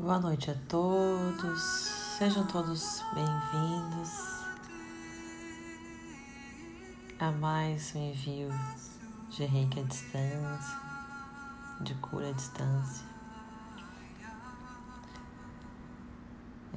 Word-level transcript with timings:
Boa 0.00 0.18
noite 0.18 0.50
a 0.50 0.54
todos, 0.66 1.62
sejam 2.16 2.46
todos 2.46 3.02
bem-vindos 3.12 4.08
a 7.18 7.30
mais 7.32 7.94
um 7.94 8.08
envio 8.08 8.48
de 9.28 9.44
reiki 9.44 9.78
à 9.78 9.82
distância, 9.82 10.78
de 11.82 11.94
cura 11.96 12.30
à 12.30 12.32
distância. 12.32 13.06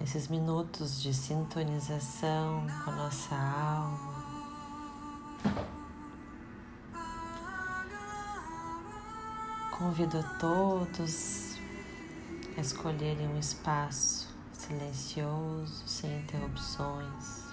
Esses 0.02 0.28
minutos 0.28 1.02
de 1.02 1.14
sintonização 1.14 2.68
com 2.84 2.92
a 2.92 2.96
nossa 2.96 3.36
alma. 3.36 4.24
Convido 9.78 10.20
a 10.20 10.24
todos 10.40 11.53
escolherem 12.62 13.28
um 13.28 13.40
espaço 13.40 14.34
silencioso, 14.52 15.88
sem 15.88 16.20
interrupções, 16.20 17.44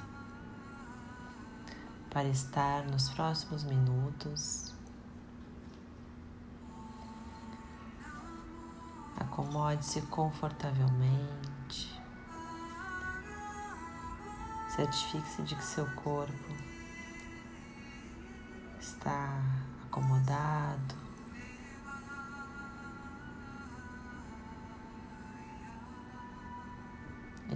para 2.10 2.28
estar 2.28 2.84
nos 2.84 3.08
próximos 3.10 3.64
minutos. 3.64 4.74
Acomode-se 9.16 10.02
confortavelmente. 10.02 12.00
Certifique-se 14.74 15.42
de 15.42 15.54
que 15.56 15.64
seu 15.64 15.86
corpo 15.96 16.54
está 18.78 19.42
acomodado, 19.86 20.99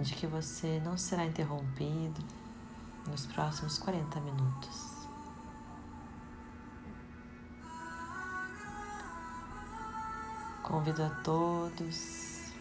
de 0.01 0.13
que 0.13 0.27
você 0.27 0.81
não 0.83 0.97
será 0.97 1.25
interrompido 1.25 2.21
nos 3.07 3.25
próximos 3.25 3.77
40 3.77 4.19
minutos. 4.19 4.95
Convido 10.63 11.03
a 11.03 11.09
todos 11.23 12.51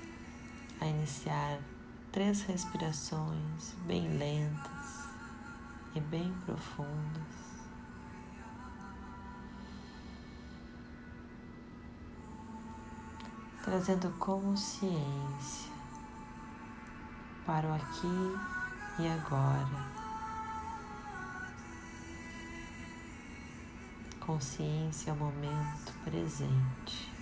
a 0.81 0.87
iniciar 0.87 1.59
três 2.13 2.43
respirações 2.43 3.75
bem 3.87 4.07
lentas 4.17 5.09
e 5.95 6.01
bem 6.01 6.33
profundas. 6.45 7.45
Trazendo 13.65 14.11
consciência 14.19 15.74
para 17.47 17.67
o 17.67 17.75
aqui 17.75 18.39
e 18.99 19.07
agora. 19.07 19.95
Consciência 24.21 25.13
ao 25.13 25.19
momento 25.19 25.93
presente. 26.05 27.13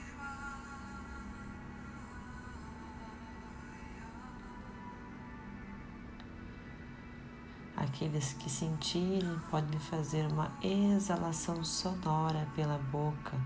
Aqueles 7.77 8.34
que 8.34 8.48
sentirem 8.48 9.39
podem 9.51 9.79
fazer 9.81 10.27
uma 10.27 10.53
exalação 10.62 11.64
sonora 11.64 12.47
pela 12.55 12.79
boca. 12.79 13.36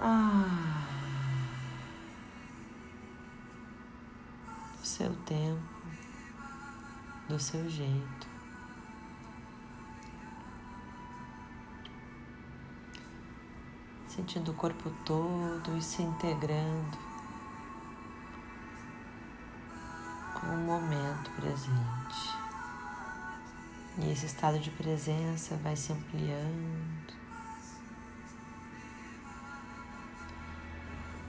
Ah. 0.00 0.87
Seu 4.88 5.14
tempo, 5.24 5.62
do 7.28 7.38
seu 7.38 7.68
jeito. 7.68 8.26
Sentindo 14.08 14.50
o 14.50 14.54
corpo 14.54 14.90
todo 15.04 15.76
e 15.76 15.82
se 15.82 16.02
integrando 16.02 16.98
com 20.34 20.46
o 20.46 20.56
momento 20.56 21.30
presente. 21.32 22.38
E 23.98 24.10
esse 24.10 24.26
estado 24.26 24.58
de 24.58 24.70
presença 24.70 25.56
vai 25.56 25.76
se 25.76 25.92
ampliando, 25.92 27.12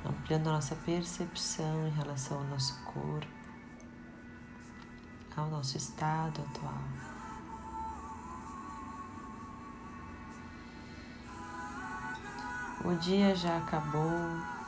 ampliando 0.05 0.47
a 0.47 0.53
nossa 0.53 0.75
percepção 0.77 1.87
em 1.87 1.91
relação 1.91 2.37
ao 2.37 2.43
nosso 2.45 2.81
corpo 2.85 3.38
ao 5.39 5.49
nosso 5.49 5.77
estado 5.77 6.41
atual. 6.41 6.83
O 12.85 12.95
dia 12.95 13.35
já 13.35 13.57
acabou 13.57 14.59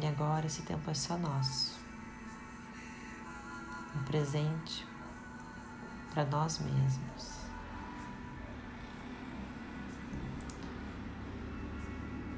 e 0.00 0.06
agora 0.06 0.46
esse 0.46 0.62
tempo 0.62 0.90
é 0.90 0.94
só 0.94 1.16
nosso. 1.16 1.80
Um 3.94 4.02
presente 4.04 4.86
para 6.12 6.24
nós 6.24 6.58
mesmos. 6.58 7.42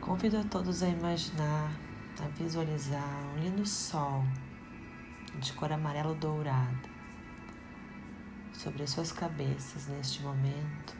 Convido 0.01 0.39
a 0.39 0.45
todos 0.45 0.83
a 0.83 0.89
imaginar, 0.89 1.71
a 2.23 2.29
visualizar 2.37 3.27
um 3.35 3.39
lindo 3.39 3.65
sol 3.65 4.23
de 5.41 5.53
cor 5.53 5.73
amarelo 5.73 6.15
dourada. 6.15 6.95
Sobre 8.53 8.85
as 8.85 8.91
suas 8.91 9.13
cabeças 9.13 9.89
neste 9.89 10.23
momento, 10.23 10.97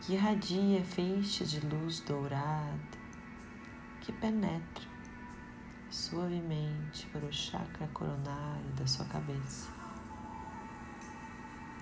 que 0.00 0.14
irradia 0.14 0.84
feixes 0.84 1.50
de 1.50 1.60
luz 1.60 2.00
dourada 2.00 2.98
que 4.00 4.12
penetra 4.12 4.88
suavemente 5.90 7.06
para 7.12 7.24
o 7.24 7.32
chakra 7.32 7.86
coronário 7.88 8.70
da 8.76 8.86
sua 8.86 9.06
cabeça, 9.06 9.70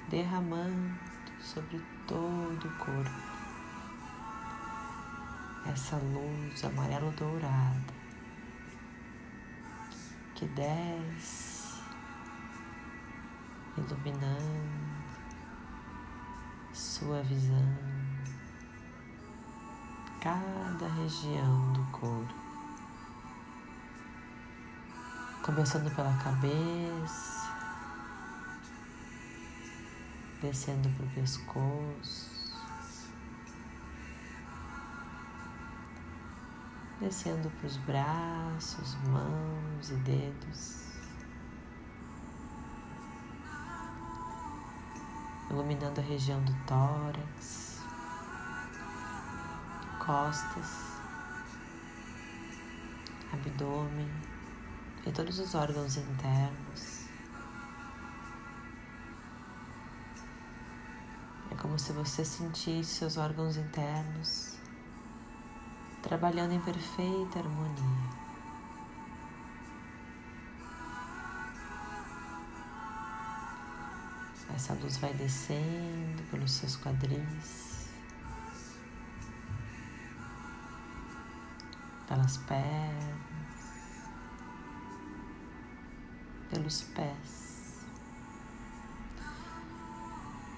derramando 0.09 0.99
sobre 1.41 1.81
todo 2.07 2.69
o 2.69 2.79
corpo 2.79 3.37
essa 5.69 5.97
luz 5.97 6.65
amarelo 6.65 7.11
dourada 7.13 7.96
que 10.37 10.45
desce, 10.49 11.81
iluminando, 13.79 14.37
suavizando 16.75 17.97
cada 20.21 20.89
região 20.89 21.73
do 21.73 21.83
corpo, 21.91 22.35
começando 25.43 25.91
pela 25.97 26.13
cabeça, 26.19 27.57
descendo 30.43 30.91
para 30.91 31.07
o 31.07 31.11
pescoço. 31.15 32.36
Descendo 37.07 37.49
para 37.51 37.67
os 37.69 37.77
braços, 37.77 38.97
mãos 39.07 39.91
e 39.91 39.95
dedos, 39.95 40.87
iluminando 45.49 46.01
a 46.01 46.03
região 46.03 46.43
do 46.43 46.53
tórax, 46.67 47.81
costas, 50.05 50.99
abdômen 53.33 54.11
e 55.07 55.13
todos 55.13 55.39
os 55.39 55.55
órgãos 55.55 55.97
internos. 55.97 57.07
É 61.53 61.55
como 61.55 61.79
se 61.79 61.93
você 61.93 62.25
sentisse 62.25 62.97
seus 62.97 63.17
órgãos 63.17 63.57
internos 63.57 64.56
trabalhando 66.07 66.53
em 66.53 66.61
perfeita 66.61 67.41
harmonia. 67.41 68.07
Essa 74.55 74.73
luz 74.75 74.99
vai 74.99 75.13
descendo 75.15 76.23
pelos 76.31 76.53
seus 76.53 76.77
quadris, 76.77 77.89
pelas 82.07 82.37
pernas, 82.39 84.01
pelos 86.49 86.83
pés. 86.83 87.85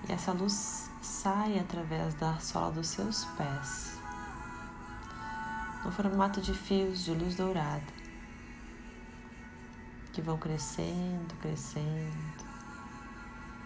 E 0.07 0.13
essa 0.13 0.33
luz 0.33 0.91
sai 1.01 1.59
através 1.59 2.13
da 2.15 2.39
sola 2.39 2.71
dos 2.71 2.89
seus 2.89 3.25
pés 3.25 3.98
no 5.89 5.93
formato 5.93 6.39
de 6.43 6.53
fios 6.53 7.03
de 7.03 7.15
luz 7.15 7.35
dourada 7.35 7.83
que 10.13 10.21
vão 10.21 10.37
crescendo, 10.37 11.35
crescendo, 11.41 12.45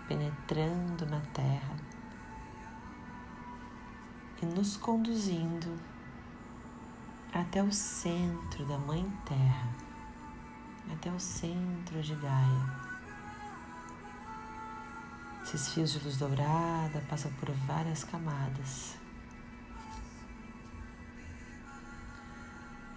penetrando 0.06 1.04
na 1.06 1.20
terra 1.34 1.76
e 4.40 4.46
nos 4.46 4.76
conduzindo 4.76 5.76
até 7.34 7.60
o 7.60 7.72
centro 7.72 8.64
da 8.66 8.78
Mãe 8.78 9.04
Terra, 9.24 9.74
até 10.92 11.10
o 11.10 11.18
centro 11.18 12.00
de 12.00 12.14
Gaia. 12.14 12.80
Esses 15.42 15.74
fios 15.74 15.90
de 15.90 15.98
luz 16.04 16.18
dourada 16.18 17.04
passam 17.08 17.32
por 17.32 17.50
várias 17.50 18.04
camadas. 18.04 19.01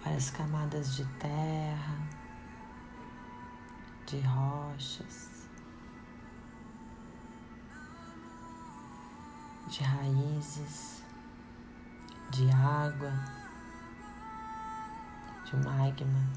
Várias 0.06 0.30
camadas 0.30 0.94
de 0.94 1.04
terra, 1.18 1.98
de 4.06 4.20
rochas, 4.20 5.48
de 9.66 9.82
raízes, 9.82 11.02
de 12.30 12.48
água, 12.52 13.12
de 15.44 15.56
magma, 15.56 16.30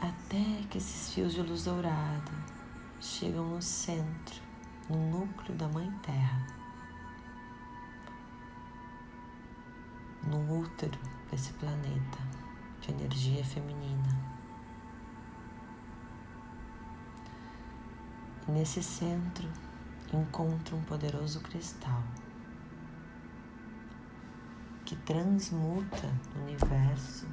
até 0.00 0.66
que 0.68 0.78
esses 0.78 1.14
fios 1.14 1.32
de 1.32 1.42
luz 1.42 1.62
dourada 1.62 2.32
chegam 3.00 3.50
no 3.50 3.62
centro, 3.62 4.42
no 4.90 4.96
núcleo 5.20 5.56
da 5.56 5.68
Mãe 5.68 5.88
Terra, 6.02 6.57
no 10.28 10.60
útero 10.60 10.98
desse 11.30 11.52
planeta 11.54 12.18
de 12.80 12.90
energia 12.92 13.44
feminina. 13.44 14.08
E 18.46 18.50
nesse 18.50 18.82
centro 18.82 19.48
encontra 20.12 20.76
um 20.76 20.82
poderoso 20.82 21.40
cristal 21.40 22.02
que 24.84 24.96
transmuta 24.96 26.14
no 26.34 26.44
universo 26.44 27.26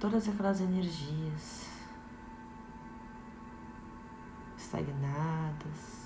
todas 0.00 0.28
aquelas 0.28 0.60
energias 0.60 1.68
estagnadas 4.56 6.03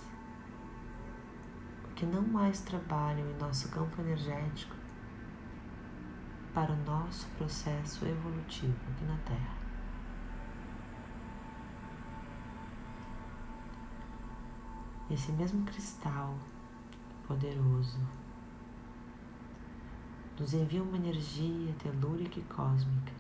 que 1.99 2.07
não 2.07 2.23
mais 2.23 2.61
trabalham 2.61 3.29
em 3.29 3.37
nosso 3.39 3.69
campo 3.71 4.01
energético 4.01 4.77
para 6.55 6.73
o 6.73 6.77
nosso 6.85 7.27
processo 7.31 8.07
evolutivo 8.07 8.77
aqui 8.93 9.05
na 9.05 9.17
Terra. 9.17 9.59
Esse 15.11 15.33
mesmo 15.33 15.65
cristal 15.65 16.39
poderoso 17.27 17.99
nos 20.39 20.55
envia 20.55 20.85
uma 20.85 20.99
energia 20.99 21.75
telúrica 21.83 22.39
e 22.39 22.45
cósmica 22.45 23.13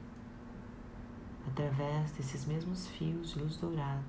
através 1.48 2.12
desses 2.12 2.46
mesmos 2.46 2.86
fios 2.86 3.30
de 3.30 3.40
luz 3.40 3.56
dourada 3.56 4.04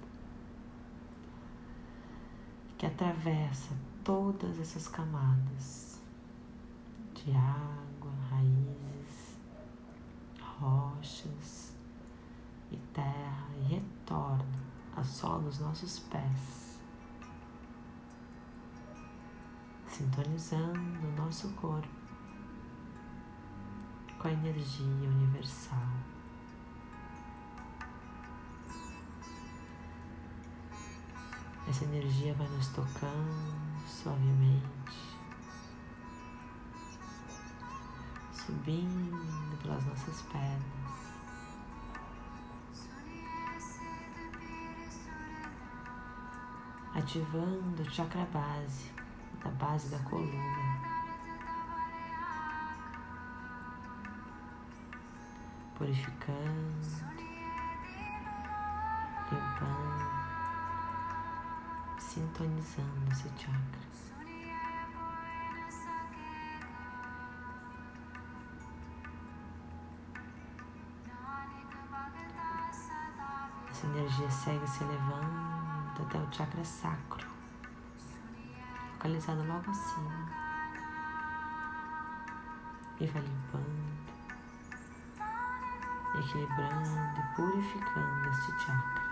que 2.78 2.86
atravessa 2.86 3.74
todas 4.10 4.60
essas 4.60 4.88
camadas 4.88 6.02
de 7.14 7.32
água, 7.32 8.12
raiz, 8.32 9.38
rochas 10.60 11.76
e 12.72 12.78
terra 12.92 13.48
e 13.60 13.76
retorna 13.76 14.64
a 14.98 15.04
sola 15.04 15.44
dos 15.44 15.60
nossos 15.60 16.00
pés, 16.00 16.80
sintonizando 19.88 21.08
o 21.08 21.16
nosso 21.16 21.48
corpo 21.50 21.88
com 24.18 24.28
a 24.28 24.32
energia 24.32 25.08
universal. 25.08 25.88
Essa 31.68 31.84
energia 31.84 32.34
vai 32.34 32.48
nos 32.48 32.70
tocando 32.70 33.59
suavemente. 33.88 34.80
subindo 38.50 39.58
pelas 39.62 39.86
nossas 39.86 40.22
pernas. 40.24 40.80
Ativando 46.96 47.84
o 47.84 47.92
chakra 47.92 48.26
base, 48.34 48.92
da 49.44 49.52
base 49.52 49.90
da 49.90 50.00
coluna. 50.00 50.80
Purificando, 55.78 57.06
limpando, 59.32 60.19
sintonizando 62.10 63.12
esse 63.12 63.30
chakra. 63.38 63.80
Essa 73.70 73.86
energia 73.86 74.30
segue 74.32 74.68
se 74.68 74.84
elevando 74.84 76.02
até 76.02 76.18
o 76.18 76.28
chakra 76.32 76.66
sacro, 76.66 77.28
localizado 78.94 79.46
logo 79.46 79.70
acima. 79.70 80.30
E 83.00 83.06
vai 83.06 83.22
limpando, 83.22 83.94
equilibrando 86.18 87.20
e 87.20 87.36
purificando 87.36 88.30
este 88.30 88.66
chakra. 88.66 89.09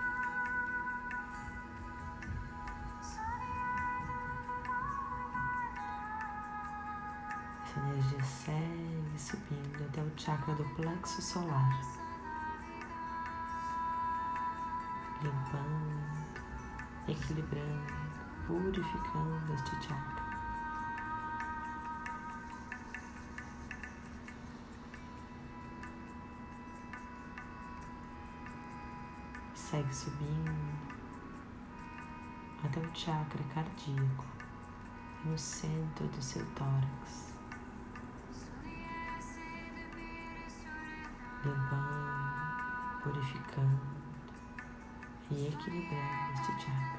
Subindo 9.28 9.84
até 9.84 10.00
o 10.00 10.10
chakra 10.16 10.54
do 10.54 10.64
plexo 10.74 11.20
solar. 11.20 11.78
limpando, 15.22 16.24
equilibrando, 17.08 17.92
purificando 18.46 19.52
este 19.52 19.70
chakra. 19.86 20.28
Segue 29.54 29.94
subindo 29.94 30.78
até 32.64 32.80
o 32.80 32.94
chakra 32.94 33.44
cardíaco 33.52 34.24
no 35.26 35.36
centro 35.36 36.06
do 36.06 36.22
seu 36.22 36.46
tórax. 36.54 37.37
Limpando, 41.44 43.00
purificando 43.02 43.80
e 45.30 45.46
equilibrar 45.46 46.32
este 46.34 46.52
chakra. 46.64 46.98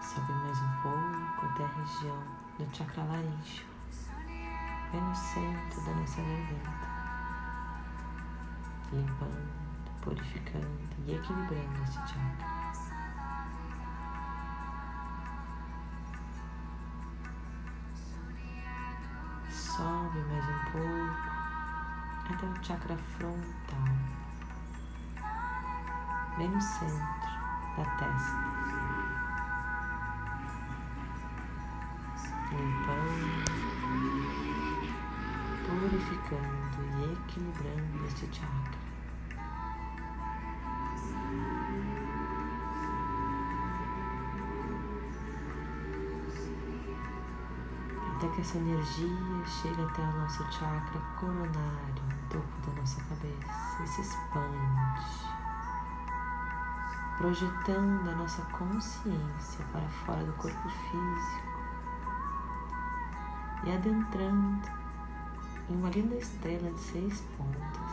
Sobe 0.00 0.32
mais 0.32 0.58
um 0.60 0.82
pouco 0.82 1.46
até 1.46 1.64
a 1.64 1.66
região 1.66 2.22
do 2.58 2.76
chakra 2.76 3.02
laríngeo, 3.02 3.66
bem 4.92 5.00
no 5.00 5.14
centro 5.16 5.84
da 5.84 5.94
nossa 5.94 6.22
garganta, 6.22 6.88
limpando, 8.92 9.52
purificando 10.00 10.88
e 11.06 11.14
equilibrando 11.14 11.82
este 11.82 11.98
chakra. 12.08 12.51
Até 22.42 22.46
o 22.46 22.64
chakra 22.64 22.96
frontal, 22.96 23.38
bem 26.36 26.48
no 26.48 26.60
centro 26.60 26.96
da 27.76 27.84
testa. 27.98 28.52
Limpando, 32.50 33.44
purificando 35.66 36.82
e 36.98 37.12
equilibrando 37.12 38.06
este 38.06 38.26
chakra. 38.32 38.81
Que 48.34 48.40
essa 48.40 48.56
energia 48.56 49.44
chega 49.46 49.84
até 49.84 50.00
o 50.00 50.20
nosso 50.20 50.42
chakra 50.50 51.00
coronário, 51.20 52.02
no 52.08 52.28
topo 52.30 52.70
da 52.70 52.80
nossa 52.80 53.00
cabeça, 53.02 53.82
e 53.82 53.86
se 53.86 54.00
expande, 54.00 55.26
projetando 57.18 58.08
a 58.08 58.14
nossa 58.14 58.42
consciência 58.46 59.64
para 59.70 59.86
fora 59.88 60.24
do 60.24 60.32
corpo 60.32 60.68
físico 60.68 61.52
e 63.64 63.72
adentrando 63.72 64.68
em 65.68 65.76
uma 65.76 65.90
linda 65.90 66.14
estrela 66.16 66.70
de 66.70 66.80
seis 66.80 67.20
pontas, 67.36 67.92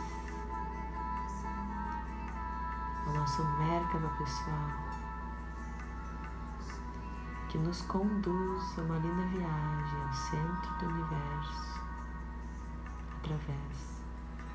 o 3.06 3.12
nosso 3.12 3.44
Merkaba 3.58 4.08
pessoal 4.16 4.89
que 7.50 7.58
nos 7.58 7.82
conduz 7.82 8.78
a 8.78 8.82
uma 8.82 8.96
linda 8.98 9.26
viagem 9.26 10.02
ao 10.02 10.12
centro 10.12 10.78
do 10.78 10.86
universo 10.86 11.80
através 13.16 14.04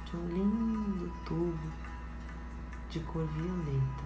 de 0.06 0.16
um 0.16 0.28
lindo 0.30 1.12
tubo 1.26 1.74
de 2.90 3.02
cor 3.02 3.28
violeta. 3.28 4.06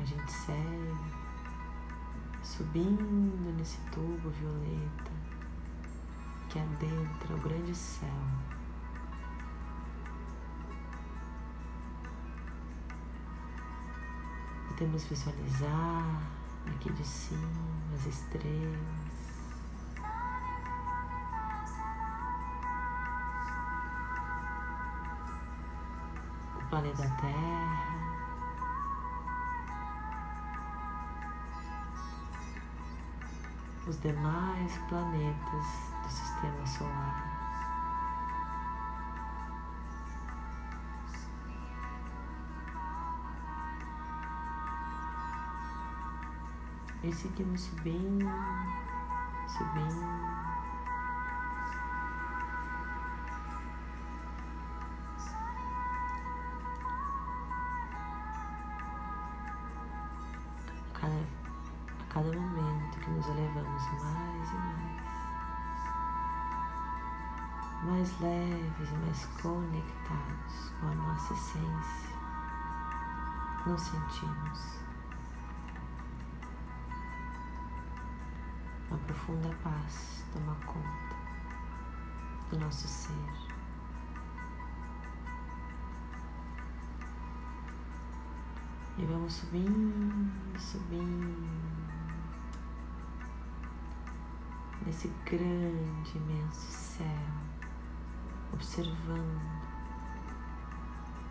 A 0.00 0.04
gente 0.04 0.30
segue 0.30 1.20
subindo 2.44 3.52
nesse 3.56 3.80
tubo 3.90 4.30
violeta 4.30 5.10
que 6.48 6.60
adentra 6.60 7.34
o 7.34 7.40
grande 7.40 7.74
céu. 7.74 8.08
Podemos 14.80 15.04
visualizar 15.04 16.22
aqui 16.66 16.90
de 16.90 17.06
cima 17.06 17.46
as 17.92 18.06
estrelas. 18.06 18.78
O 26.56 26.68
planeta 26.70 27.02
Terra. 27.20 27.90
Os 33.86 34.00
demais 34.00 34.78
planetas 34.88 35.66
do 36.02 36.08
sistema 36.08 36.66
solar. 36.66 37.39
E 47.10 47.12
seguimos 47.12 47.62
subindo, 47.62 48.24
subindo. 49.48 50.04
A 60.94 61.10
cada 62.14 62.32
momento 62.32 63.00
que 63.00 63.10
nos 63.10 63.26
elevamos 63.26 63.82
mais 64.04 64.52
e 64.52 64.54
mais, 64.54 65.02
mais 67.86 68.20
leves 68.20 68.88
e 68.88 68.96
mais 68.98 69.26
conectados 69.42 70.72
com 70.78 70.86
a 70.86 70.94
nossa 70.94 71.34
essência, 71.34 72.16
nos 73.66 73.82
sentimos. 73.82 74.89
Uma 78.90 78.98
profunda 78.98 79.48
paz 79.62 80.24
toma 80.32 80.54
conta 80.66 81.16
do 82.50 82.58
nosso 82.58 82.88
ser. 82.88 83.50
E 88.98 89.04
vamos 89.06 89.32
subindo, 89.32 90.30
subindo 90.58 91.48
nesse 94.84 95.08
grande, 95.24 96.18
imenso 96.18 96.70
céu, 96.70 97.06
observando 98.52 99.40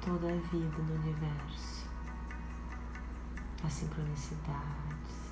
toda 0.04 0.32
a 0.32 0.36
vida 0.48 0.82
no 0.82 0.96
universo, 0.96 1.88
as 3.64 3.74
sincronicidades, 3.74 5.29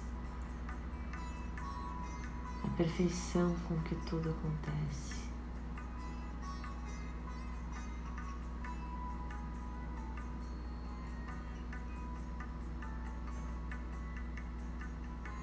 perfeição 2.77 3.55
com 3.67 3.75
que 3.81 3.95
tudo 4.07 4.29
acontece. 4.29 5.17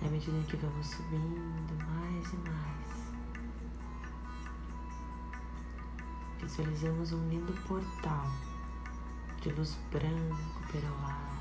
À 0.00 0.09
medida 0.09 0.47
que 0.47 0.57
vamos 0.57 0.87
subindo 0.87 1.75
mais 1.85 2.33
e 2.33 2.37
mais, 2.37 3.12
visualizamos 6.41 7.12
um 7.12 7.29
lindo 7.29 7.53
portal 7.67 8.31
de 9.41 9.50
luz 9.50 9.76
branco 9.91 10.62
perolado 10.71 11.34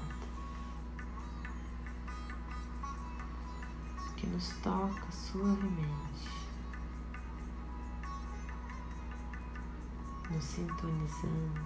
nos 4.33 4.49
toca 4.63 5.11
suavemente, 5.11 6.31
nos 10.31 10.43
sintonizando 10.43 11.61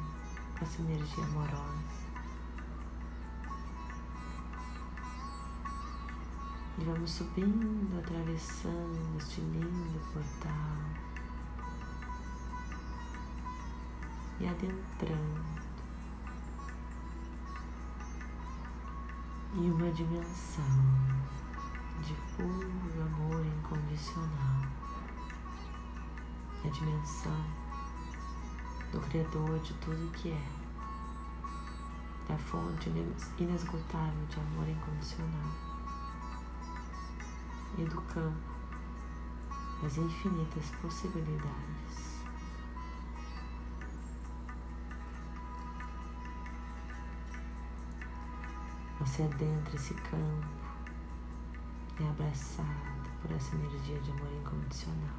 com 0.60 0.66
essa 0.66 0.82
energia 0.82 1.24
amorosa. 1.24 2.08
E 6.78 6.84
vamos 6.84 7.10
subindo, 7.10 8.00
atravessando 8.00 9.18
este 9.18 9.40
lindo 9.40 10.00
portal. 10.12 10.54
E 14.42 14.48
adentrando. 14.48 15.68
Em 19.56 19.72
uma 19.72 19.90
dimensão 19.92 21.08
de 22.02 22.14
puro 22.36 23.02
amor 23.02 23.46
incondicional. 23.46 24.62
A 26.64 26.70
dimensão 26.70 27.46
do 28.92 29.00
Criador 29.02 29.60
de 29.60 29.74
tudo 29.76 30.12
que 30.12 30.32
é, 30.32 30.50
da 32.28 32.38
fonte 32.38 32.90
inesgotável 33.38 34.26
de 34.30 34.40
amor 34.40 34.68
incondicional 34.68 35.52
e 37.78 37.86
do 37.86 38.02
campo 38.02 38.58
das 39.82 39.98
infinitas 39.98 40.72
possibilidades. 40.82 42.18
Você 49.00 49.24
adentra 49.24 49.76
esse 49.76 49.94
campo 49.94 50.67
é 52.00 52.10
abraçado 52.10 53.10
por 53.22 53.32
essa 53.32 53.56
energia 53.56 54.00
de 54.00 54.12
amor 54.12 54.32
incondicional. 54.34 55.16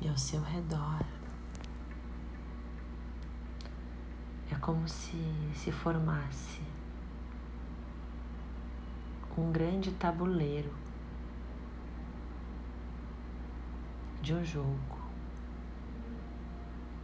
E 0.00 0.08
ao 0.08 0.18
seu 0.18 0.42
redor 0.42 1.04
é 4.50 4.54
como 4.56 4.88
se 4.88 5.16
se 5.54 5.70
formasse 5.70 6.60
um 9.38 9.52
grande 9.52 9.92
tabuleiro 9.92 10.72
de 14.22 14.34
um 14.34 14.44
jogo, 14.44 14.98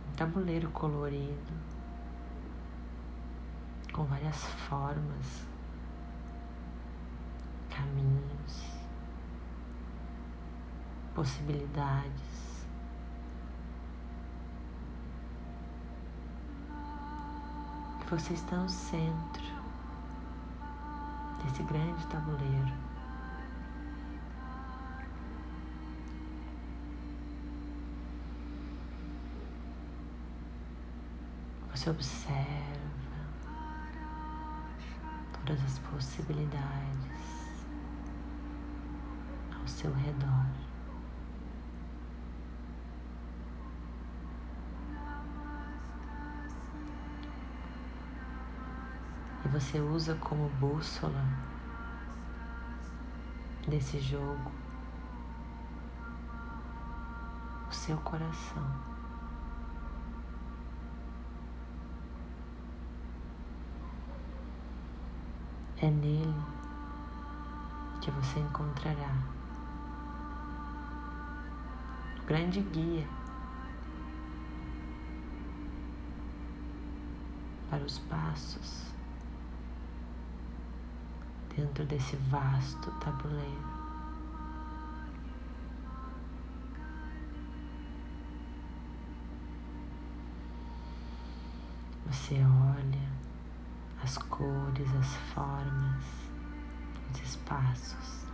um 0.08 0.12
tabuleiro 0.16 0.70
colorido 0.70 1.52
com 3.92 4.04
várias 4.04 4.44
formas, 4.68 5.46
caminhos, 7.70 8.62
possibilidades. 11.14 12.32
Você 18.10 18.34
está 18.34 18.56
no 18.58 18.68
centro 18.68 19.42
desse 21.42 21.62
grande 21.62 22.06
tabuleiro. 22.08 22.72
Você 31.70 31.88
observa 31.88 33.01
todas 35.44 35.64
as 35.64 35.78
possibilidades 35.80 37.48
ao 39.58 39.66
seu 39.66 39.92
redor. 39.92 40.46
E 49.44 49.48
você 49.48 49.80
usa 49.80 50.14
como 50.16 50.48
bússola 50.60 51.24
desse 53.66 53.98
jogo 53.98 54.52
o 57.68 57.74
seu 57.74 57.96
coração. 57.98 58.91
É 65.82 65.90
nele 65.90 66.32
que 68.00 68.08
você 68.12 68.38
encontrará 68.38 69.12
o 72.20 72.24
grande 72.24 72.60
guia 72.60 73.04
para 77.68 77.82
os 77.82 77.98
passos 77.98 78.92
dentro 81.56 81.84
desse 81.84 82.14
vasto 82.30 82.88
tabuleiro. 83.00 83.82
Você 92.06 92.36
olha 92.36 93.21
as 94.02 94.18
cores, 94.18 94.94
as 94.96 95.14
formas, 95.32 96.04
os 97.12 97.22
espaços. 97.22 98.26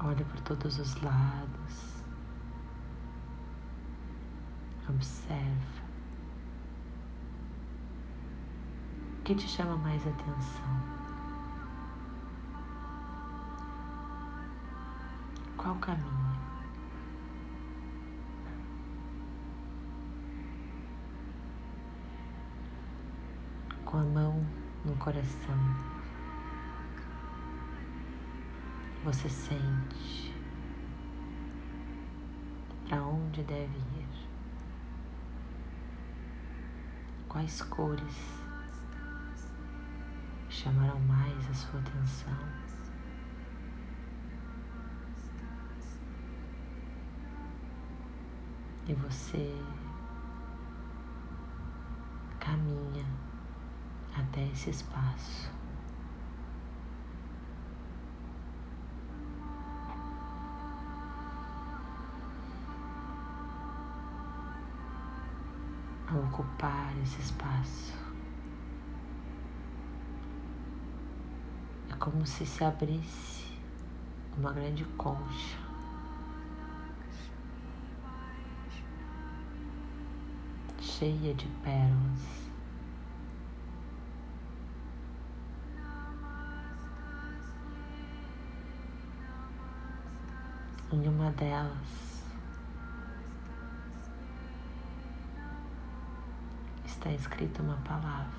Olha 0.00 0.24
por 0.24 0.40
todos 0.40 0.78
os 0.78 1.00
lados. 1.00 1.94
Observa. 4.88 5.84
O 9.18 9.22
que 9.24 9.34
te 9.34 9.48
chama 9.48 9.76
mais 9.76 10.06
atenção? 10.06 10.82
Qual 15.56 15.74
caminho? 15.76 16.23
Com 23.94 24.00
a 24.00 24.02
mão 24.02 24.44
no 24.84 24.96
coração. 24.96 25.56
Você 29.04 29.28
sente 29.28 30.34
para 32.88 33.00
onde 33.04 33.44
deve 33.44 33.78
ir, 33.78 34.08
quais 37.28 37.62
cores 37.62 38.42
chamarão 40.50 40.98
mais 40.98 41.48
a 41.48 41.54
sua 41.54 41.78
atenção. 41.78 42.36
E 48.88 48.94
você 48.94 49.54
caminha 52.40 53.24
até 54.16 54.43
esse 54.54 54.70
espaço. 54.70 55.50
A 66.06 66.14
ocupar 66.16 66.94
esse 67.02 67.20
espaço. 67.20 67.92
É 71.90 71.96
como 71.96 72.24
se 72.24 72.46
se 72.46 72.64
abrisse 72.64 73.52
uma 74.38 74.52
grande 74.52 74.84
concha. 74.96 75.58
Cheia 80.80 81.34
de 81.34 81.46
pérolas. 81.64 82.43
Em 90.94 91.08
uma 91.08 91.28
delas 91.32 92.22
está 96.84 97.10
escrita 97.10 97.60
uma 97.64 97.76
palavra. 97.78 98.30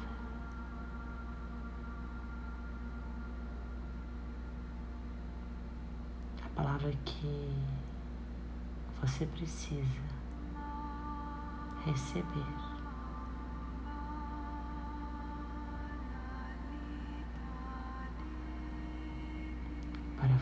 A 6.46 6.50
palavra 6.56 6.94
que 7.04 7.52
você 9.02 9.26
precisa 9.26 10.02
receber. 11.84 12.75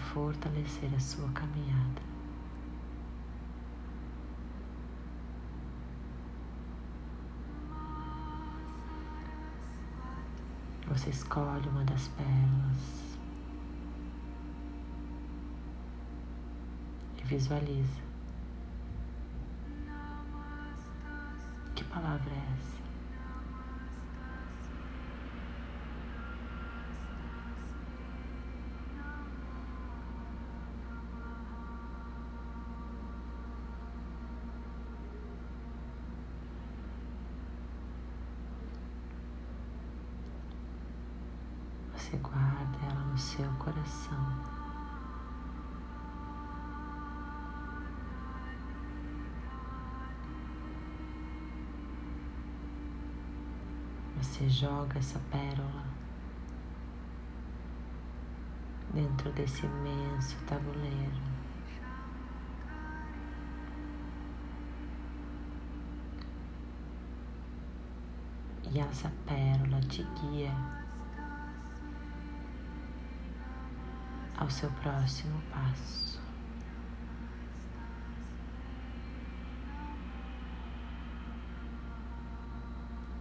Fortalecer 0.03 0.93
a 0.95 0.99
sua 0.99 1.29
caminhada. 1.29 2.01
Você 10.87 11.09
escolhe 11.09 11.67
uma 11.69 11.83
das 11.85 12.07
pérolas 12.09 13.17
e 17.17 17.23
visualiza. 17.25 18.01
Que 21.75 21.83
palavra 21.85 22.29
é 22.31 22.53
essa? 22.53 22.82
Você 42.13 42.19
guarda 42.19 42.77
ela 42.85 43.03
no 43.05 43.17
seu 43.17 43.51
coração. 43.53 44.39
Você 54.17 54.47
joga 54.47 54.99
essa 54.99 55.19
pérola 55.31 55.85
dentro 58.93 59.31
desse 59.31 59.65
imenso 59.65 60.37
tabuleiro. 60.45 61.23
E 68.71 68.79
essa 68.79 69.11
pérola 69.25 69.81
te 69.81 70.03
guia 70.03 70.82
ao 74.43 74.49
seu 74.49 74.69
próximo 74.71 75.41
passo. 75.49 76.21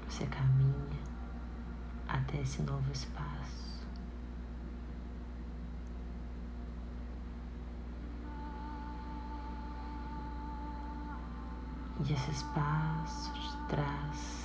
Você 0.09 0.27
caminha 0.27 1.01
até 2.09 2.41
esse 2.41 2.61
novo 2.63 2.91
espaço. 2.91 3.87
E 12.05 12.13
esse 12.13 12.31
espaço 12.33 13.33
te 13.33 13.57
traz 13.69 14.42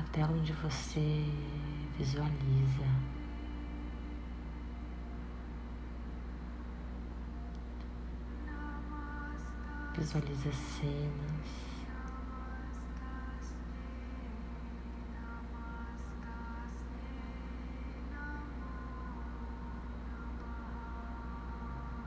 uma 0.00 0.08
tela 0.08 0.32
onde 0.32 0.52
você 0.54 1.26
visualiza 1.98 2.86
visualiza 9.94 10.50
cenas 10.52 11.70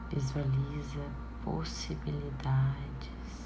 visualiza 0.10 1.06
possibilidades. 1.44 3.43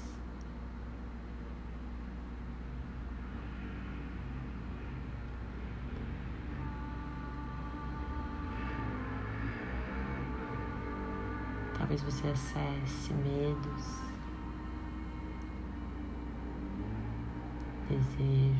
Talvez 11.98 12.14
você 12.14 12.28
acesse 12.28 13.12
medos, 13.12 14.02
desejos, 17.88 18.57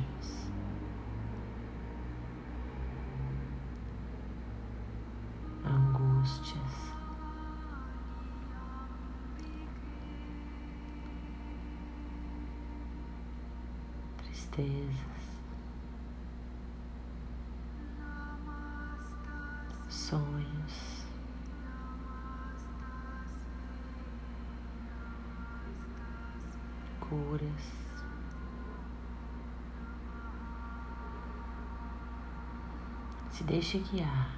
Se 33.31 33.45
deixe 33.45 33.79
guiar 33.79 34.31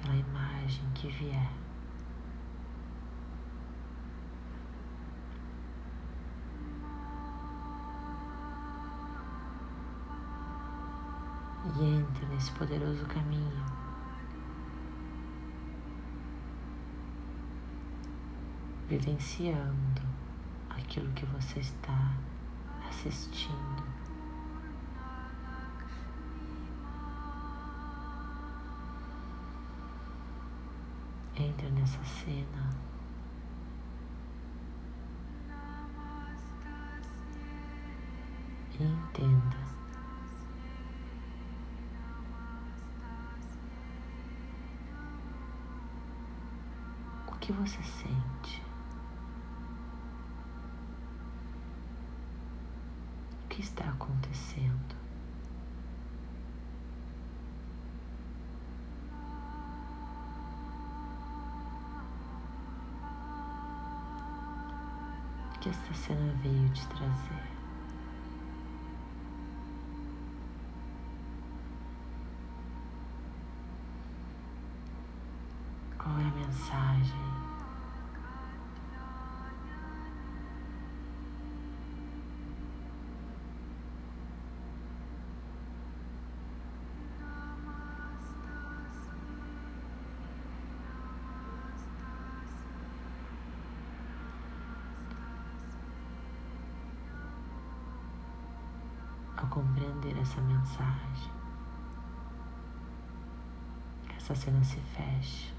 pela 0.00 0.14
imagem 0.14 0.84
que 0.94 1.08
vier. 1.08 1.62
e 11.64 11.84
entre 11.84 12.26
nesse 12.26 12.50
poderoso 12.52 13.04
caminho. 13.06 13.64
Vivenciando 18.88 20.02
aquilo 20.70 21.10
que 21.12 21.24
você 21.26 21.60
está 21.60 22.14
assistindo. 22.88 23.91
Nessa 31.92 32.04
cena. 32.04 32.70
Entenda 38.80 39.72
que 47.42 47.52
você 47.52 47.82
sente? 47.82 48.62
O 53.44 53.48
que 53.48 53.60
está 53.60 53.84
acontecendo? 53.84 54.91
O 66.02 66.04
que 66.04 66.12
essa 66.12 66.18
cena 66.18 66.32
veio 66.42 66.68
te 66.70 66.84
trazer? 66.88 67.52
Qual 75.96 76.18
é 76.18 76.24
a 76.24 76.30
mensagem? 76.30 77.51
Compreender 100.02 100.20
essa 100.20 100.40
mensagem, 100.40 101.32
essa 104.16 104.34
cena 104.34 104.62
se 104.64 104.80
fecha. 104.80 105.52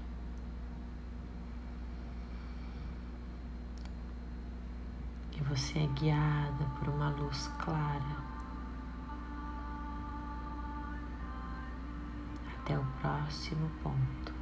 você 5.46 5.80
é 5.80 5.86
guiada 5.88 6.64
por 6.78 6.88
uma 6.88 7.10
luz 7.10 7.50
clara 7.58 8.16
até 12.56 12.78
o 12.78 12.84
próximo 13.02 13.70
ponto. 13.82 14.32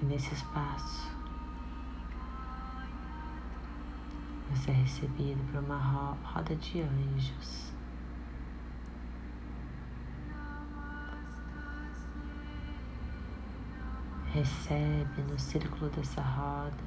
E 0.00 0.03
nesse 0.14 0.32
espaço 0.32 1.10
você 4.48 4.70
é 4.70 4.74
recebido 4.74 5.42
por 5.50 5.58
uma 5.58 6.14
roda 6.22 6.54
de 6.54 6.82
anjos. 6.82 7.72
Recebe 14.32 15.22
no 15.22 15.36
círculo 15.36 15.90
dessa 15.90 16.22
roda 16.22 16.84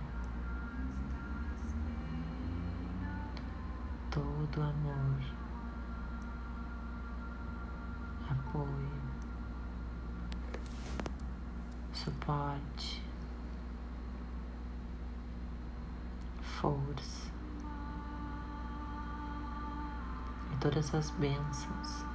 todo 4.09 4.59
o 4.59 4.63
amor, 4.63 5.21
apoio, 8.29 9.01
suporte, 11.93 12.96
força 16.59 17.31
e 20.51 20.57
todas 20.59 20.93
as 20.95 21.11
bênçãos 21.11 22.05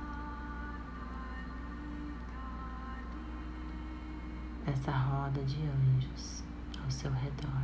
essa 4.66 4.90
roda 4.90 5.42
de 5.44 5.58
anjos 5.62 6.42
ao 6.82 6.90
seu 6.90 7.10
redor. 7.12 7.62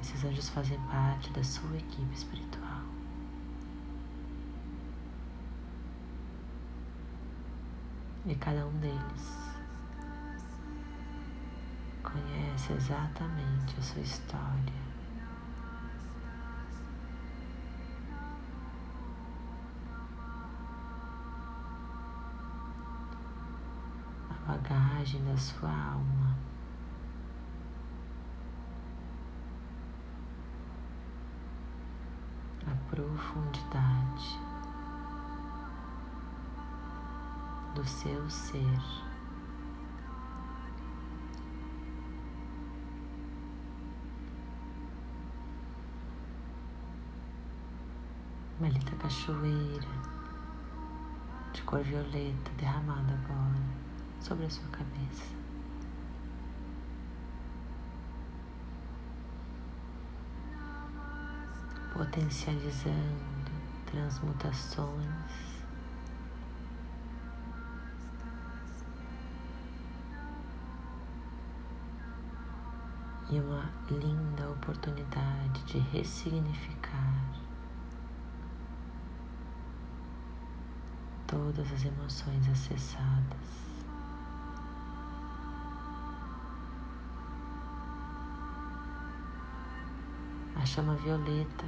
Esses 0.00 0.24
anjos 0.24 0.48
fazem 0.48 0.78
parte 0.82 1.30
da 1.32 1.42
sua 1.42 1.76
equipe 1.76 2.14
espiritual. 2.14 2.99
E 8.30 8.34
cada 8.36 8.64
um 8.64 8.72
deles 8.78 9.36
conhece 12.00 12.72
exatamente 12.74 13.74
a 13.76 13.82
sua 13.82 14.02
história. 14.02 14.80
bagagem 24.46 25.24
da 25.24 25.36
sua 25.36 25.68
alma. 25.68 26.36
A 32.66 32.94
profundidade 32.94 34.49
do 37.74 37.84
seu 37.86 38.28
ser. 38.28 38.80
Uma 48.58 48.68
linda 48.68 48.90
cachoeira 48.96 49.88
de 51.52 51.62
cor 51.62 51.82
violeta 51.82 52.50
derramada 52.58 53.14
agora 53.14 53.62
sobre 54.20 54.44
a 54.46 54.50
sua 54.50 54.68
cabeça. 54.68 55.34
Potencializando 61.94 63.50
transmutações 63.86 65.49
e 73.30 73.38
uma 73.38 73.70
linda 73.88 74.50
oportunidade 74.50 75.62
de 75.64 75.78
ressignificar 75.78 77.24
todas 81.28 81.72
as 81.72 81.84
emoções 81.84 82.48
acessadas. 82.48 83.60
A 90.56 90.66
chama 90.66 90.96
violeta 90.96 91.66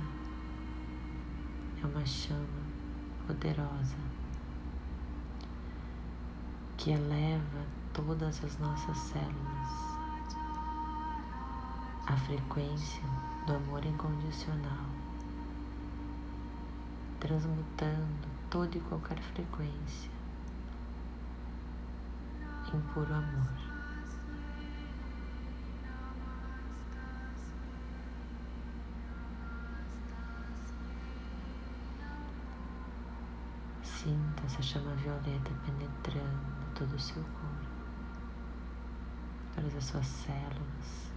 é 1.80 1.86
uma 1.86 2.04
chama 2.04 2.62
poderosa 3.24 3.96
que 6.76 6.90
eleva 6.90 7.64
todas 7.92 8.44
as 8.44 8.58
nossas 8.58 8.98
células 8.98 9.91
a 12.12 12.16
frequência 12.16 13.02
do 13.46 13.54
amor 13.54 13.82
incondicional, 13.86 14.84
transmutando 17.18 18.28
toda 18.50 18.76
e 18.76 18.80
qualquer 18.82 19.18
frequência 19.18 20.10
em 22.74 22.80
puro 22.92 23.14
amor. 23.14 23.48
Sinta 33.82 34.44
essa 34.44 34.60
chama 34.60 34.94
violeta 34.96 35.50
penetrando 35.64 36.74
todo 36.74 36.94
o 36.94 37.00
seu 37.00 37.22
corpo, 37.22 37.70
todas 39.54 39.74
as 39.76 39.84
suas 39.84 40.06
células. 40.06 41.11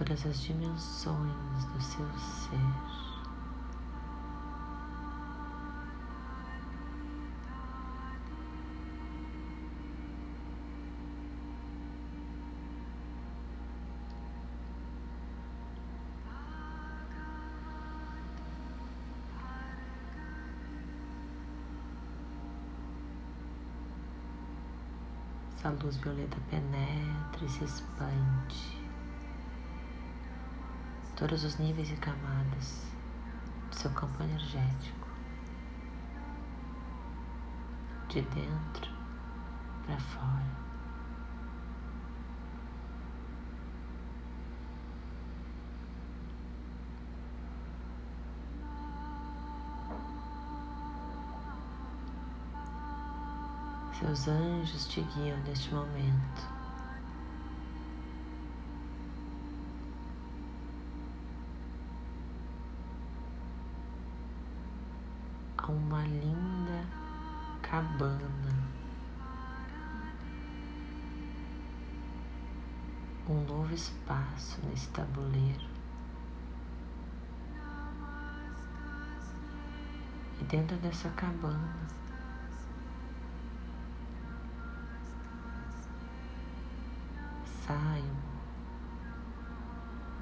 Todas 0.00 0.24
as 0.24 0.40
dimensões 0.40 1.64
do 1.66 1.82
seu 1.82 2.06
ser. 2.18 2.56
Essa 25.56 25.68
luz 25.68 25.96
violeta 25.96 26.38
penetra 26.48 27.44
e 27.44 27.48
se 27.50 27.64
expande 27.64 28.79
todos 31.20 31.44
os 31.44 31.58
níveis 31.58 31.90
e 31.90 31.96
camadas 31.96 32.86
do 33.68 33.76
seu 33.76 33.90
campo 33.90 34.22
energético, 34.22 35.06
de 38.08 38.22
dentro 38.22 38.90
para 39.84 40.00
fora. 40.00 40.60
Seus 53.92 54.26
anjos 54.26 54.86
te 54.86 55.02
guiam 55.02 55.38
neste 55.40 55.74
momento. 55.74 56.59
Tabuleiro. 74.92 75.68
E 80.40 80.44
dentro 80.44 80.76
dessa 80.78 81.08
cabana 81.10 81.88
sai 87.66 88.02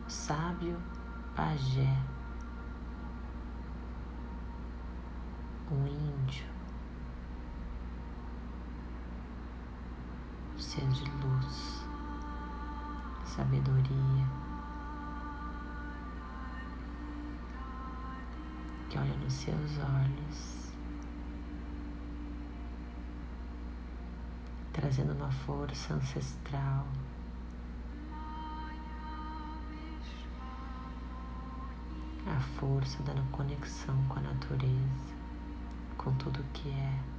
o 0.06 0.10
sábio 0.10 0.76
pajé. 1.34 2.07
Uma 25.28 25.30
força 25.30 25.92
ancestral. 25.92 26.86
A 32.26 32.40
força 32.58 33.02
da 33.02 33.12
conexão 33.30 33.94
com 34.08 34.18
a 34.18 34.22
natureza 34.22 35.18
com 35.98 36.14
tudo 36.14 36.42
que 36.54 36.70
é. 36.70 37.17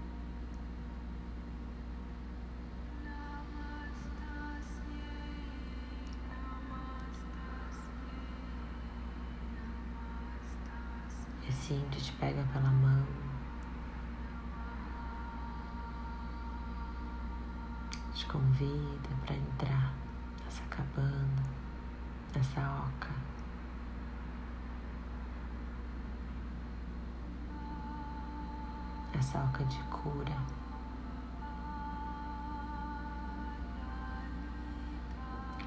De 29.69 29.82
cura. 29.84 30.38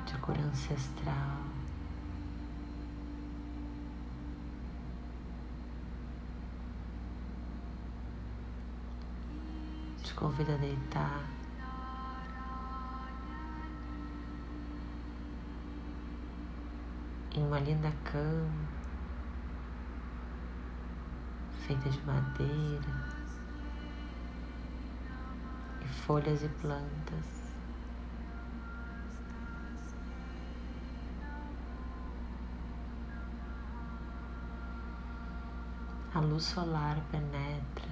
De 0.06 0.18
cura 0.18 0.40
ancestral. 0.40 1.38
Te 10.02 10.14
convido 10.14 10.52
a 10.52 10.56
deitar. 10.56 11.24
Em 17.34 17.46
uma 17.46 17.58
linda 17.60 17.90
cama 18.04 18.82
feita 21.66 21.88
de 21.88 22.04
madeira, 22.04 23.21
folhas 26.06 26.42
e 26.42 26.48
plantas. 26.48 27.42
A 36.14 36.20
luz 36.20 36.44
solar 36.44 37.00
penetra 37.10 37.88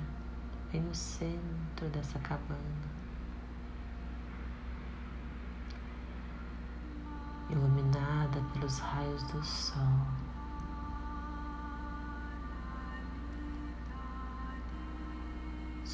bem 0.70 0.83
no 0.83 0.94
centro 0.94 1.88
dessa 1.88 2.18
cabana, 2.18 2.59
iluminada 7.49 8.40
pelos 8.53 8.79
raios 8.79 9.23
do 9.33 9.42
sol. 9.42 10.30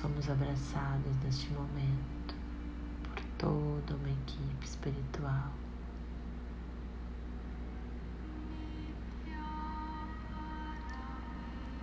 Somos 0.06 0.30
abraçados 0.30 1.16
neste 1.24 1.52
momento 1.52 2.36
por 3.02 3.20
toda 3.36 3.96
uma 3.96 4.08
equipe 4.08 4.64
espiritual. 4.64 5.50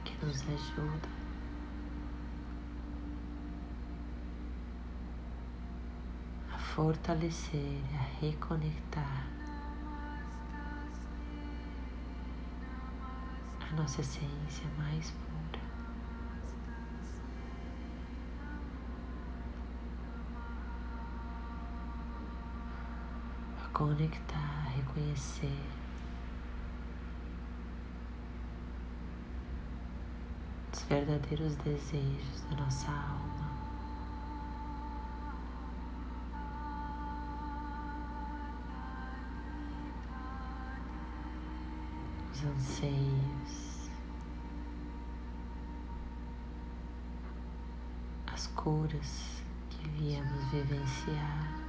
Que 0.06 0.26
nos 0.26 0.42
ajuda 0.42 1.10
a 6.54 6.58
fortalecer, 6.58 7.82
a 7.94 8.22
reconectar 8.26 9.28
a 13.70 13.76
nossa 13.76 14.00
essência 14.00 14.66
mais 14.78 15.12
pura. 15.12 15.33
Conectar, 23.84 24.70
reconhecer. 24.78 25.60
Os 30.72 30.84
verdadeiros 30.84 31.56
desejos 31.58 32.42
da 32.50 32.56
nossa 32.64 32.90
alma. 32.90 33.52
Os 42.32 42.46
anseios. 42.46 43.90
As 48.32 48.48
curas 48.48 49.44
que 49.70 49.90
viemos 49.90 50.52
vivenciar. 50.52 51.63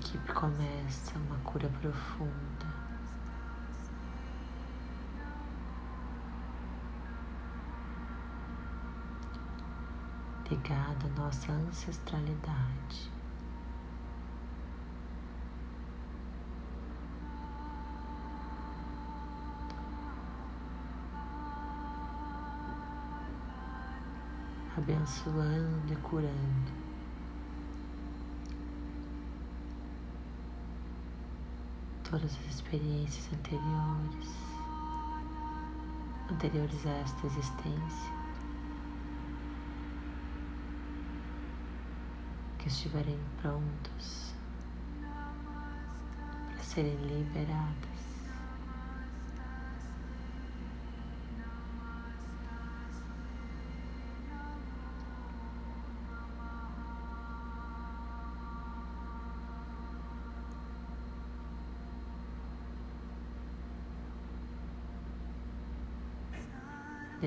Equipe 0.00 0.32
começa 0.32 1.18
uma 1.18 1.36
cura 1.44 1.68
profunda. 1.80 2.40
Ligada 10.50 11.06
à 11.06 11.20
nossa 11.20 11.52
ancestralidade. 11.52 13.12
Abençoando 24.76 25.92
e 25.92 25.96
curando. 25.96 26.89
Todas 32.10 32.24
as 32.24 32.54
experiências 32.54 33.32
anteriores, 33.32 34.34
anteriores 36.28 36.86
a 36.86 36.90
esta 36.90 37.26
existência, 37.28 38.12
que 42.58 42.66
estiverem 42.66 43.16
prontos 43.40 44.34
para 46.48 46.62
serem 46.64 46.96
liberadas. 46.96 47.89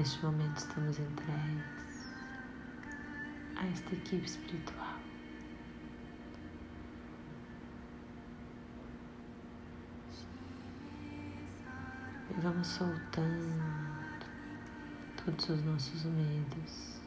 Neste 0.03 0.25
momento 0.25 0.57
estamos 0.57 0.99
entregues 0.99 2.13
a 3.55 3.65
esta 3.67 3.95
equipe 3.95 4.25
espiritual. 4.25 4.99
E 12.29 12.41
vamos 12.41 12.67
soltando 12.67 13.63
todos 15.23 15.49
os 15.51 15.63
nossos 15.63 16.03
medos. 16.03 16.99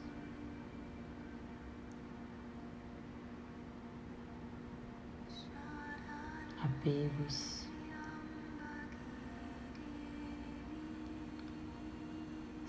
Apegos. 6.65 7.56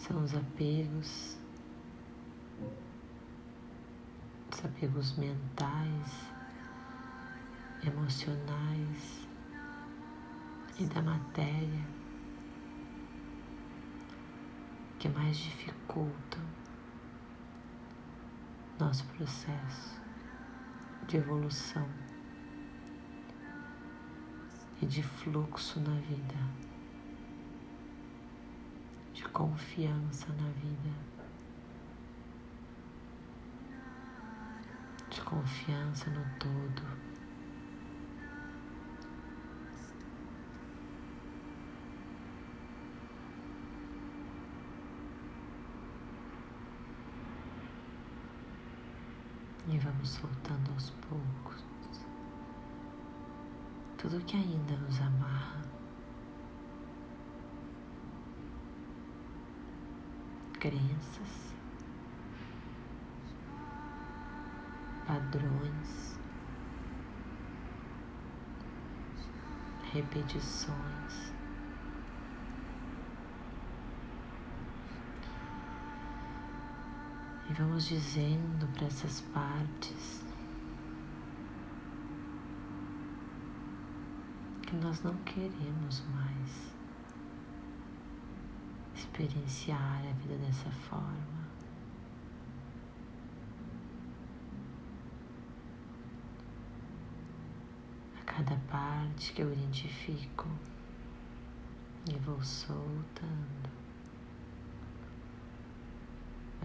São 0.08 0.24
os 0.24 0.34
apegos, 0.34 1.38
os 4.50 4.64
apegos 4.64 5.18
mentais, 5.18 6.30
emocionais 7.86 9.28
e 10.80 10.86
da 10.86 11.02
matéria 11.02 11.86
que 14.98 15.10
mais 15.10 15.38
dificultam 15.38 16.42
nosso 18.80 19.06
processo 19.08 20.02
de 21.08 21.18
evolução 21.18 21.88
e 24.82 24.86
de 24.86 25.04
fluxo 25.04 25.82
na 25.82 26.00
vida 26.00 26.68
confiança 29.38 30.26
na 30.34 30.50
vida, 30.50 30.90
de 35.12 35.22
confiança 35.22 36.10
no 36.10 36.26
todo. 36.40 36.82
E 49.68 49.78
vamos 49.78 50.10
soltando 50.10 50.72
aos 50.72 50.90
poucos 50.90 51.64
tudo 54.00 54.20
que 54.26 54.36
ainda 54.36 54.76
nos 54.78 55.00
amarra. 55.00 55.77
Crenças, 60.60 61.54
padrões, 65.06 66.20
repetições. 69.94 71.34
E 77.50 77.54
vamos 77.54 77.88
dizendo 77.88 78.68
para 78.74 78.88
essas 78.88 79.22
partes 79.22 80.26
que 84.64 84.76
nós 84.76 85.02
não 85.02 85.16
queremos 85.24 86.04
mais 86.14 86.77
experienciar 89.18 90.04
a 90.08 90.14
vida 90.22 90.38
dessa 90.38 90.70
forma. 90.70 91.48
A 98.20 98.24
cada 98.26 98.56
parte 98.70 99.34
que 99.34 99.42
eu 99.42 99.52
identifico 99.52 100.48
e 102.08 102.18
vou 102.20 102.42
soltando, 102.44 103.78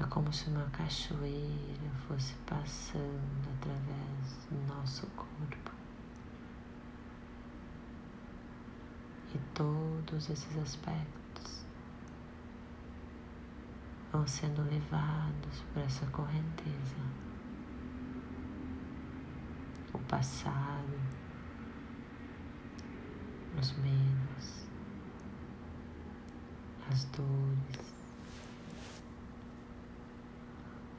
É 0.00 0.04
como 0.06 0.32
se 0.32 0.48
uma 0.48 0.64
cachoeira 0.70 1.90
fosse 2.08 2.34
passando 2.46 3.48
através 3.56 4.46
do 4.50 4.74
nosso 4.74 5.06
corpo. 5.08 5.70
E 9.34 9.38
todos 9.54 10.30
esses 10.30 10.56
aspectos 10.56 11.21
vão 14.12 14.26
sendo 14.26 14.62
levados 14.62 15.62
por 15.72 15.82
essa 15.82 16.04
correnteza. 16.06 16.96
O 19.94 19.98
passado, 20.00 21.00
os 23.58 23.72
medos, 23.78 24.66
as 26.90 27.04
dores, 27.06 27.94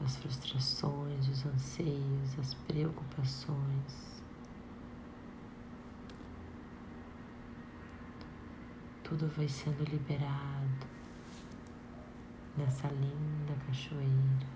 as 0.03 0.15
frustrações, 0.17 1.27
os 1.27 1.45
anseios, 1.45 2.39
as 2.39 2.55
preocupações. 2.55 4.23
Tudo 9.03 9.27
vai 9.27 9.47
sendo 9.47 9.83
liberado 9.83 10.92
nessa 12.57 12.87
linda 12.87 13.53
cachoeira. 13.65 14.53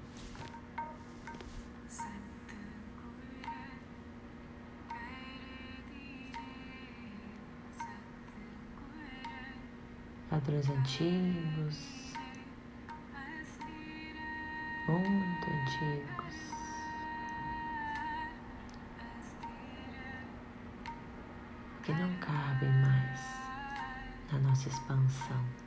Padrões 10.29 10.69
antigos, 10.69 12.13
muito 14.87 15.49
antigos. 15.49 16.17
Que 21.83 21.93
não 21.93 22.13
cabem 22.19 22.69
mais 22.69 23.21
na 24.31 24.39
nossa 24.39 24.67
expansão. 24.67 25.66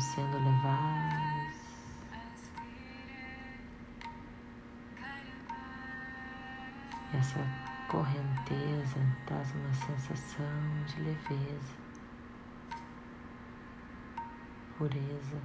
Sendo 0.00 0.38
levados 0.38 1.20
Essa 7.12 7.40
correnteza 7.88 8.98
traz 9.26 9.52
uma 9.52 9.74
sensação 9.74 10.46
de 10.86 11.02
leveza, 11.02 11.74
pureza, 14.78 15.42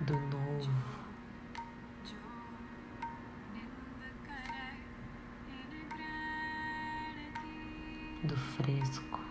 do 0.00 0.14
novo. 0.14 0.72
Do 8.24 8.36
fresco. 8.36 9.21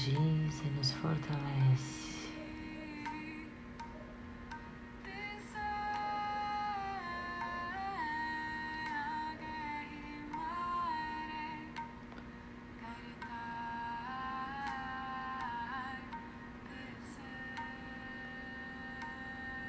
Energiza 0.00 0.64
e 0.64 0.70
nos 0.70 0.92
fortalece. 0.92 2.10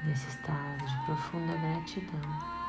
Nesse 0.04 0.28
estado 0.28 0.86
de 0.86 1.04
profunda 1.04 1.54
gratidão. 1.56 2.62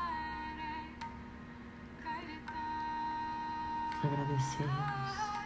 Agradecemos 4.04 5.43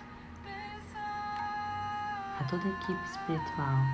toda 2.49 2.67
a 2.67 2.71
equipe 2.71 3.05
espiritual 3.05 3.85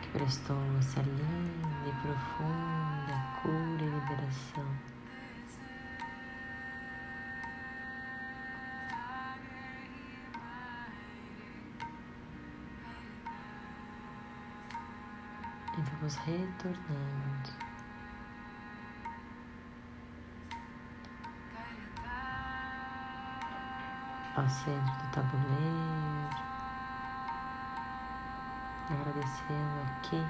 que 0.00 0.08
prestou 0.10 0.56
essa 0.78 1.00
linda 1.02 1.88
e 1.88 1.92
profunda 2.02 3.20
cura 3.42 3.82
e 3.82 3.88
liberação. 3.88 4.66
E 15.76 15.82
vamos 15.82 16.14
retornando. 16.16 17.69
Ao 24.40 24.48
centro 24.48 24.92
do 24.94 25.10
tabuleiro, 25.12 26.30
agradecendo 28.88 29.82
aqui 29.86 30.26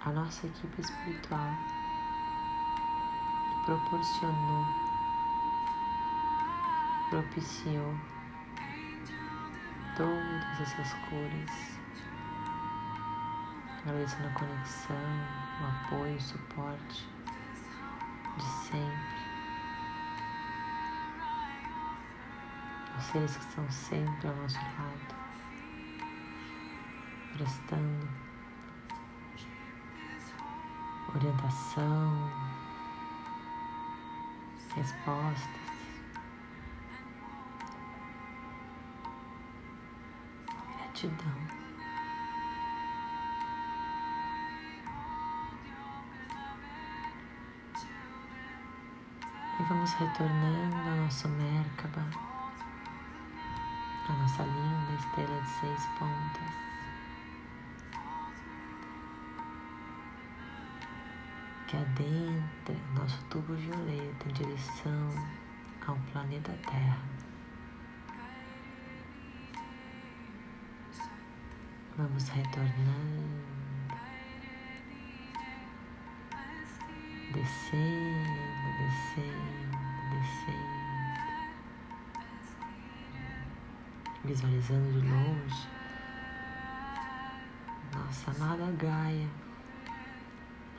a 0.00 0.10
nossa 0.10 0.46
equipe 0.46 0.80
espiritual 0.80 1.50
que 3.48 3.64
proporcionou, 3.64 4.64
propiciou 7.10 7.94
todas 9.96 10.60
essas 10.60 10.94
cores, 11.08 11.80
agradecendo 13.82 14.28
a 14.28 14.32
conexão, 14.38 14.96
o 15.62 15.86
apoio, 15.86 16.16
o 16.16 16.20
suporte 16.20 17.08
de 18.36 18.44
sempre. 18.44 19.23
Seres 23.02 23.36
que 23.36 23.44
estão 23.44 23.70
sempre 23.70 24.28
ao 24.28 24.36
nosso 24.36 24.58
lado, 24.58 25.14
prestando 27.32 28.08
orientação, 31.14 32.30
respostas. 34.74 35.64
Gratidão. 40.76 41.64
E 49.58 49.62
vamos 49.68 49.92
retornando 49.92 50.76
ao 50.76 50.96
nosso 50.96 51.28
Merkaba 51.28 52.33
a 54.08 54.12
nossa 54.12 54.42
linda 54.42 54.92
estrela 54.98 55.40
de 55.40 55.48
seis 55.48 55.86
pontas. 55.98 56.54
Que 61.66 61.76
adentra 61.76 62.76
nosso 62.94 63.24
tubo 63.30 63.54
violeta 63.54 64.28
em 64.28 64.32
direção 64.32 65.08
ao 65.86 65.96
planeta 66.12 66.52
Terra. 66.70 66.98
Vamos 71.96 72.28
retornando, 72.28 73.44
descendo, 77.32 78.44
descendo, 78.78 79.78
descendo. 80.10 80.63
Visualizando 84.24 85.00
de 85.00 85.06
longe 85.06 85.68
nossa 87.94 88.30
amada 88.32 88.72
Gaia, 88.78 89.28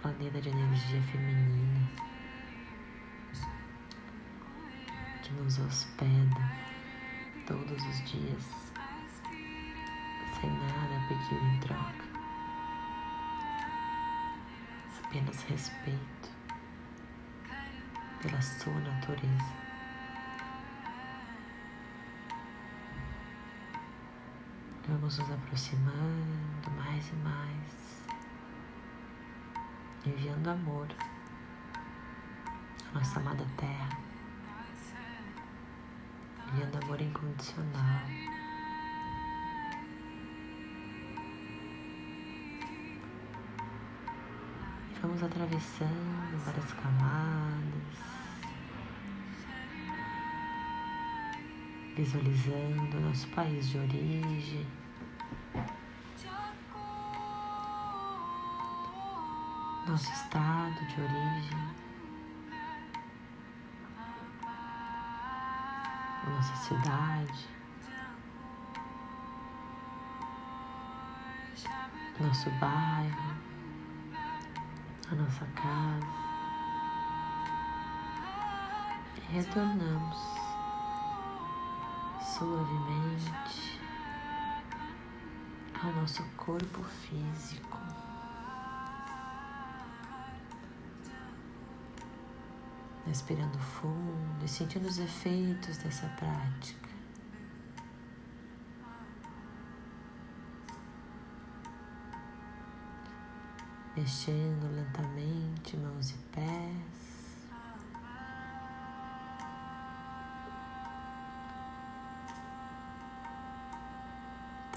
planeta 0.02 0.42
de 0.42 0.50
energia 0.50 1.02
feminina, 1.04 1.90
que 5.24 5.34
nos 5.34 5.60
hospeda 5.60 6.52
todos 7.48 7.84
os 7.84 8.12
dias, 8.12 8.44
sem 10.40 10.50
nada 10.50 11.08
pedir 11.08 11.44
em 11.44 11.60
troca, 11.60 12.06
apenas 15.06 15.44
respeito, 15.44 16.30
pela 18.22 18.42
sua 18.42 18.74
natureza. 18.74 19.65
Vamos 24.88 25.18
nos 25.18 25.32
aproximando 25.32 26.72
mais 26.78 27.10
e 27.10 27.16
mais, 27.16 28.04
enviando 30.06 30.48
amor 30.48 30.88
à 32.92 33.00
nossa 33.00 33.20
amada 33.20 33.44
Terra, 33.58 33.90
enviando 36.54 36.84
amor 36.84 37.02
incondicional. 37.02 38.02
Vamos 45.02 45.24
atravessando 45.24 46.46
várias 46.46 46.74
camadas. 46.74 48.25
Visualizando 51.96 53.00
nosso 53.00 53.28
país 53.30 53.70
de 53.70 53.78
origem. 53.78 54.68
Nosso 59.88 60.12
estado 60.12 60.84
de 60.88 61.00
origem, 61.00 61.76
nossa 66.28 66.56
cidade, 66.56 67.48
nosso 72.20 72.50
bairro, 72.60 73.38
a 75.12 75.16
nossa 75.16 75.46
casa. 75.54 76.08
E 79.18 79.34
retornamos 79.34 80.45
suavemente 82.38 83.80
ao 85.82 85.90
nosso 85.94 86.22
corpo 86.36 86.84
físico. 86.84 87.80
Respirando 93.08 93.58
fundo 93.58 94.44
e 94.44 94.48
sentindo 94.50 94.86
os 94.86 95.00
efeitos 95.00 95.78
dessa 95.78 96.08
prática. 96.10 96.90
Mexendo 103.96 104.76
lentamente 104.76 105.78
mãos 105.78 106.10
e 106.10 106.18
pés. 106.34 107.15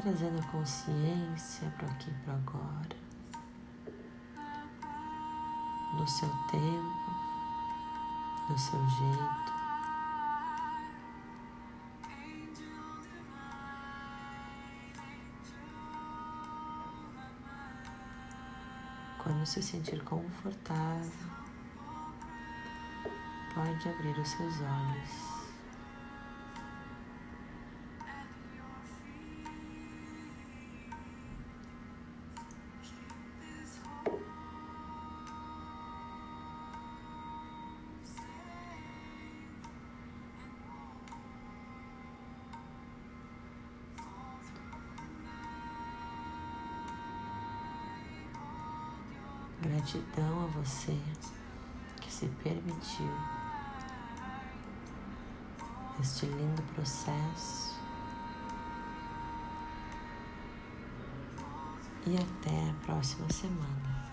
Trazendo 0.08 0.42
consciência 0.46 1.68
para 1.76 1.86
aqui 1.88 2.10
para 2.24 2.32
agora, 2.32 2.96
no 5.98 6.08
seu 6.08 6.30
tempo, 6.50 7.10
no 8.48 8.58
seu 8.58 8.88
jeito. 8.88 9.52
Quando 19.22 19.44
se 19.44 19.62
sentir 19.62 20.02
confortável, 20.04 21.12
pode 23.54 23.88
abrir 23.90 24.18
os 24.18 24.28
seus 24.28 24.54
olhos. 24.62 25.37
Você 50.68 50.94
que 51.98 52.12
se 52.12 52.26
permitiu 52.42 53.10
este 55.98 56.26
lindo 56.26 56.62
processo. 56.74 57.78
E 62.06 62.16
até 62.16 62.70
a 62.70 62.74
próxima 62.84 63.30
semana. 63.32 64.07